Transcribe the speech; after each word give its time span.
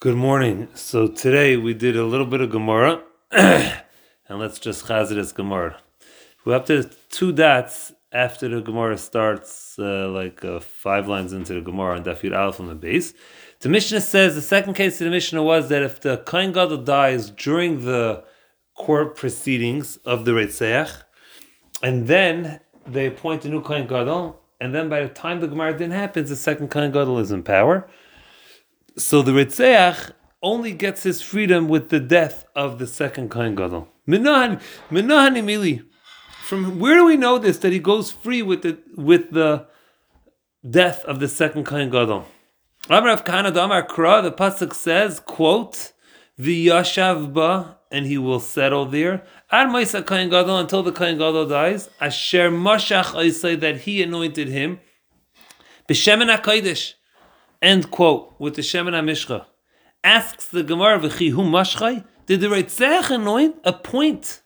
Good 0.00 0.14
morning. 0.14 0.68
So 0.74 1.08
today 1.08 1.56
we 1.56 1.74
did 1.74 1.96
a 1.96 2.04
little 2.04 2.24
bit 2.24 2.40
of 2.40 2.50
Gemara, 2.50 3.02
and 3.32 3.82
let's 4.28 4.60
just 4.60 4.86
chaz 4.86 5.10
it 5.10 5.18
as 5.18 5.32
Gemara. 5.32 5.80
We're 6.44 6.54
up 6.54 6.66
to 6.66 6.88
two 7.10 7.32
dots 7.32 7.92
after 8.12 8.48
the 8.48 8.60
Gemara 8.60 8.96
starts, 8.96 9.76
uh, 9.76 10.08
like 10.08 10.44
uh, 10.44 10.60
five 10.60 11.08
lines 11.08 11.32
into 11.32 11.52
the 11.54 11.60
Gemara 11.60 11.96
and 11.96 12.06
Dafir 12.06 12.32
Aleph 12.32 12.60
on 12.60 12.68
the 12.68 12.76
base. 12.76 13.12
The 13.58 13.68
Mishnah 13.70 14.02
says 14.02 14.36
the 14.36 14.40
second 14.40 14.74
case 14.74 15.00
of 15.00 15.06
the 15.06 15.10
Mishnah 15.10 15.42
was 15.42 15.68
that 15.68 15.82
if 15.82 16.00
the 16.00 16.18
Kohen 16.18 16.52
Gadol 16.52 16.84
dies 16.84 17.30
during 17.30 17.84
the 17.84 18.22
court 18.76 19.16
proceedings 19.16 19.96
of 20.04 20.24
the 20.24 20.30
Reitzeach, 20.30 21.02
and 21.82 22.06
then 22.06 22.60
they 22.86 23.06
appoint 23.06 23.44
a 23.46 23.48
new 23.48 23.62
Kohen 23.62 23.88
Gadol, 23.88 24.40
and 24.60 24.72
then 24.72 24.88
by 24.88 25.00
the 25.00 25.08
time 25.08 25.40
the 25.40 25.48
Gemara 25.48 25.72
didn't 25.72 25.90
happen, 25.90 26.24
the 26.24 26.36
second 26.36 26.68
Kohen 26.68 26.92
Gadol 26.92 27.18
is 27.18 27.32
in 27.32 27.42
power. 27.42 27.90
So 28.98 29.22
the 29.22 29.30
Ritzeach 29.30 30.10
only 30.42 30.72
gets 30.72 31.04
his 31.04 31.22
freedom 31.22 31.68
with 31.68 31.88
the 31.88 32.00
death 32.00 32.46
of 32.56 32.80
the 32.80 32.86
second 32.88 33.30
Kohen 33.30 33.54
Gadol. 33.54 33.88
Minahan, 34.08 34.60
minahan 34.90 35.36
imili. 35.36 35.84
From 36.42 36.80
where 36.80 36.96
do 36.96 37.04
we 37.04 37.16
know 37.16 37.38
this 37.38 37.58
that 37.58 37.72
he 37.72 37.78
goes 37.78 38.10
free 38.10 38.42
with 38.42 38.62
the 38.62 38.78
with 38.96 39.30
the 39.30 39.68
death 40.68 41.04
of 41.04 41.20
the 41.20 41.28
second 41.28 41.64
Kohen 41.64 41.90
Gadol? 41.90 42.26
Amar 42.90 43.10
of 43.10 43.24
Kana 43.24 43.50
Amar 43.50 43.86
Kra, 43.86 44.20
the 44.20 44.32
pasuk 44.32 44.74
says, 44.74 45.20
quote, 45.20 45.92
"V'yashav 46.40 47.32
ba," 47.32 47.78
and 47.92 48.04
he 48.04 48.18
will 48.18 48.40
settle 48.40 48.84
there. 48.86 49.22
Ad 49.52 49.68
Maisa 49.68 50.04
Kohen 50.04 50.28
Gadol 50.28 50.58
until 50.58 50.82
the 50.82 50.90
Kohen 50.90 51.18
Gadol 51.18 51.46
dies. 51.46 51.88
Asher 52.00 52.50
Mashach 52.50 53.14
I 53.14 53.30
say 53.30 53.54
that 53.54 53.82
he 53.82 54.02
anointed 54.02 54.48
him. 54.48 54.80
B'Shemen 55.88 56.36
HaKodesh 56.36 56.94
End 57.60 57.90
quote 57.90 58.34
with 58.38 58.54
the 58.54 58.62
Shemen 58.62 58.92
HaMishcha. 58.92 59.46
Asks 60.04 60.46
the 60.46 60.62
Gemara 60.62 61.00
v'chi 61.00 61.30
hu 61.30 61.42
mashchai. 61.42 62.04
Did 62.26 62.40
the 62.40 62.46
Reitzach 62.46 63.10
anoint 63.10 63.56
appoint? 63.64 64.42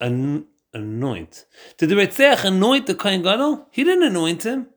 An, 0.00 0.46
anoint. 0.74 1.44
Did 1.78 1.90
the 1.90 1.94
Reitzach 1.94 2.44
anoint 2.44 2.86
the 2.86 2.94
Kohen 2.94 3.22
Gadol? 3.22 3.68
He 3.70 3.84
didn't 3.84 4.04
anoint 4.04 4.44
him. 4.44 4.68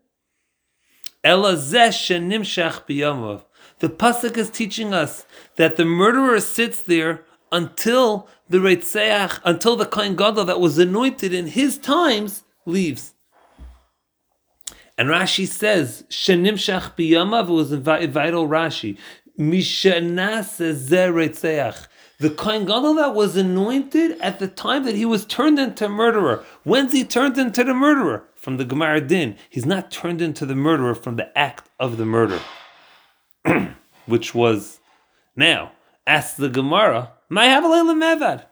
Ela 1.24 1.54
nimshach 1.56 2.86
biyamav. 2.86 3.46
The 3.80 3.90
pasuk 3.90 4.38
is 4.38 4.50
teaching 4.50 4.94
us 4.94 5.26
that 5.56 5.76
the 5.76 5.86
murderer 5.86 6.40
sits 6.40 6.82
there 6.82 7.26
until 7.52 8.28
the 8.48 8.60
Reitzach, 8.60 9.40
until 9.44 9.76
the 9.76 9.86
Kohen 9.86 10.16
Gadol 10.16 10.46
that 10.46 10.60
was 10.60 10.78
anointed 10.78 11.34
in 11.34 11.48
his 11.48 11.78
times 11.78 12.44
leaves. 12.66 13.14
And 14.98 15.10
Rashi 15.10 15.48
says, 15.48 16.04
Shenimshach 16.10 16.96
biyamav 16.96 17.48
was 17.48 17.72
vital 17.74 18.48
Rashi. 18.48 18.98
The 22.20 22.30
Kohen 22.30 22.66
Gadol 22.66 22.94
that 22.96 23.16
was 23.16 23.36
anointed 23.36 24.22
at 24.22 24.38
the 24.38 24.48
time 24.48 24.86
that 24.86 24.96
he 24.96 25.06
was 25.06 25.26
turned 25.26 25.58
into 25.58 25.90
murderer. 25.90 26.46
When's 26.64 26.94
he 26.94 27.04
turned 27.04 27.40
into 27.40 27.64
the 27.64 27.74
murderer? 27.74 28.26
From 28.36 28.58
the 28.58 28.66
gmar 28.66 29.06
din. 29.08 29.36
He's 29.50 29.66
not 29.66 29.90
turned 29.90 30.22
into 30.22 30.46
the 30.46 30.56
murderer 30.56 30.94
from 30.94 31.16
the 31.16 31.36
act 31.36 31.70
of 31.80 31.98
the 31.98 32.06
murder. 32.06 32.40
Which 34.06 34.36
was 34.36 34.80
now. 35.36 35.72
Ask 36.06 36.36
the 36.36 36.50
Gemara, 36.50 37.14
my 37.30 37.46
have 37.46 37.64
a 37.64 37.68
mevad. 37.68 38.46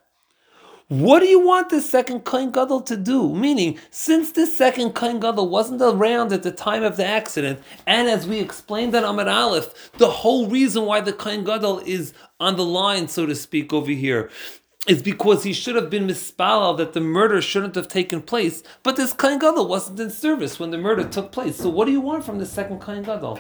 What 0.92 1.22
do 1.22 1.26
you 1.26 1.40
want 1.40 1.70
the 1.70 1.80
second 1.80 2.26
Kohen 2.26 2.52
Gadol 2.52 2.82
to 2.82 2.98
do? 2.98 3.34
Meaning, 3.34 3.80
since 3.92 4.34
the 4.34 4.46
second 4.46 4.92
Kohen 4.92 5.22
Gadol 5.22 5.48
wasn't 5.48 5.82
around 5.82 6.34
at 6.34 6.44
the 6.44 6.52
time 6.52 6.84
of 6.84 6.98
the 6.98 7.06
accident, 7.06 7.62
and 7.88 8.10
as 8.10 8.28
we 8.28 8.42
explained 8.42 8.94
on 8.94 9.06
Amar 9.06 9.30
Aleph, 9.30 9.94
the 9.94 10.10
whole 10.10 10.50
reason 10.50 10.86
why 10.86 11.00
the 11.00 11.14
Kohen 11.14 11.46
Gadol 11.46 11.80
is 11.86 12.14
on 12.42 12.58
the 12.58 12.66
line, 12.66 13.08
so 13.08 13.26
to 13.26 13.36
speak, 13.36 13.72
over 13.72 13.90
here, 13.90 14.30
is 14.86 15.02
because 15.02 15.46
he 15.46 15.54
should 15.54 15.76
have 15.76 15.90
been 15.90 16.08
mispalal 16.08 16.76
that 16.76 16.92
the 16.92 17.00
murder 17.00 17.42
shouldn't 17.42 17.76
have 17.76 17.88
taken 17.88 18.22
place, 18.22 18.62
but 18.84 18.98
this 18.98 19.14
Kohen 19.14 19.40
Gadol 19.40 19.70
wasn't 19.70 19.98
in 19.98 20.10
service 20.10 20.60
when 20.60 20.72
the 20.72 20.78
murder 20.78 21.08
took 21.08 21.32
place. 21.32 21.56
So 21.56 21.70
what 21.70 21.86
do 21.86 21.94
you 21.94 22.02
want 22.02 22.26
from 22.26 22.38
the 22.38 22.46
second 22.46 22.82
Kohen 22.82 23.04
Gadol? 23.04 23.40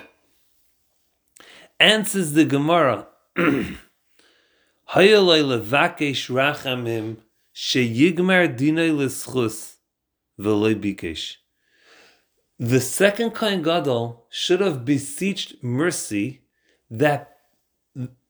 Answers 1.81 2.31
the 2.31 2.45
Gemara. 2.45 3.07
l'schus. 8.91 9.77
The 12.59 12.79
second 12.79 13.31
Kohen 13.31 13.63
Gadol 13.63 14.25
should 14.29 14.61
have 14.61 14.85
beseeched 14.85 15.63
mercy 15.63 16.41
that 16.89 17.37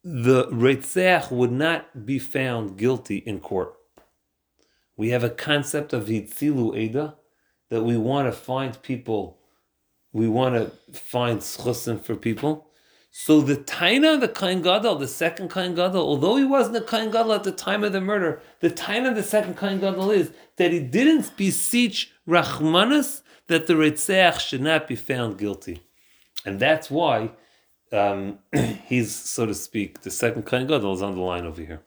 the 0.03 0.47
Reitzeach 0.47 1.31
would 1.31 1.51
not 1.51 2.05
be 2.05 2.17
found 2.17 2.77
guilty 2.77 3.17
in 3.17 3.39
court. 3.39 3.75
We 4.97 5.09
have 5.09 5.23
a 5.23 5.29
concept 5.29 5.93
of 5.93 6.05
Hitzilu 6.05 6.77
Eda 6.77 7.15
that 7.69 7.83
we 7.83 7.97
want 7.97 8.27
to 8.27 8.31
find 8.31 8.81
people, 8.81 9.39
we 10.11 10.27
want 10.27 10.55
to 10.55 10.71
find 10.97 11.39
schusim 11.39 12.01
for 12.01 12.15
people. 12.15 12.70
So 13.13 13.41
the 13.41 13.57
Taina, 13.57 14.19
the 14.19 14.29
Kain 14.29 14.61
Gadol, 14.61 14.95
the 14.95 15.07
second 15.07 15.51
Kain 15.51 15.75
Gadol, 15.75 16.01
although 16.01 16.37
he 16.37 16.45
wasn't 16.45 16.77
a 16.77 16.81
Kain 16.81 17.11
Gadol 17.11 17.33
at 17.33 17.43
the 17.43 17.51
time 17.51 17.83
of 17.83 17.91
the 17.91 17.99
murder, 17.99 18.41
the 18.61 18.69
Taina, 18.69 19.13
the 19.13 19.21
second 19.21 19.57
Kain 19.57 19.81
Gadol 19.81 20.11
is 20.11 20.31
that 20.55 20.71
he 20.71 20.79
didn't 20.79 21.35
beseech 21.35 22.13
Rachmanis 22.25 23.21
that 23.47 23.67
the 23.67 23.73
Retzeach 23.73 24.39
should 24.39 24.61
not 24.61 24.87
be 24.87 24.95
found 24.95 25.37
guilty. 25.37 25.83
And 26.45 26.57
that's 26.57 26.89
why 26.89 27.31
um, 27.91 28.39
he's, 28.85 29.13
so 29.13 29.45
to 29.45 29.53
speak, 29.53 30.01
the 30.01 30.11
second 30.11 30.45
Kain 30.45 30.65
Gadol 30.65 30.93
is 30.93 31.01
on 31.01 31.15
the 31.15 31.21
line 31.21 31.45
over 31.45 31.61
here. 31.61 31.81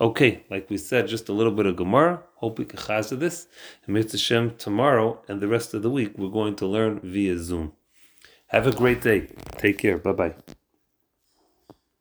Okay, 0.00 0.44
like 0.48 0.70
we 0.70 0.78
said, 0.78 1.08
just 1.08 1.28
a 1.28 1.32
little 1.34 1.52
bit 1.52 1.66
of 1.66 1.76
Gemara. 1.76 2.22
Hope 2.36 2.58
we 2.58 2.64
can 2.64 2.78
chazah 2.78 3.18
this. 3.18 3.48
And 3.84 3.94
Mitzvah 3.94 4.16
Shem 4.16 4.56
tomorrow 4.56 5.20
and 5.28 5.42
the 5.42 5.48
rest 5.48 5.74
of 5.74 5.82
the 5.82 5.90
week, 5.90 6.16
we're 6.16 6.28
going 6.28 6.56
to 6.56 6.66
learn 6.66 7.00
via 7.00 7.38
Zoom. 7.38 7.72
Have 8.54 8.68
a 8.68 8.72
great 8.72 9.02
day. 9.02 9.26
Take 9.58 9.78
care. 9.78 9.98
Bye 9.98 10.12
bye. 10.12 10.34